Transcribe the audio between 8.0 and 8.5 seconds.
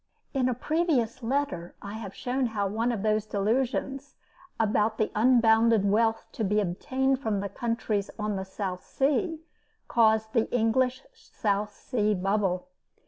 on the